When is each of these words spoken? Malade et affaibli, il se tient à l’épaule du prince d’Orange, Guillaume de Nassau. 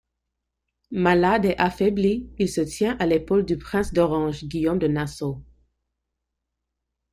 Malade 0.89 1.45
et 1.45 1.55
affaibli, 1.59 2.27
il 2.39 2.49
se 2.49 2.61
tient 2.61 2.97
à 2.97 3.05
l’épaule 3.05 3.45
du 3.45 3.59
prince 3.59 3.93
d’Orange, 3.93 4.45
Guillaume 4.45 4.79
de 4.79 4.87
Nassau. 4.87 5.43